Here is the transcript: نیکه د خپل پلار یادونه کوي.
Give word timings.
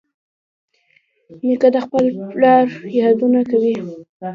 نیکه 1.45 1.69
د 1.73 1.77
خپل 1.85 2.05
پلار 2.31 2.65
یادونه 2.99 3.41
کوي. 3.51 3.75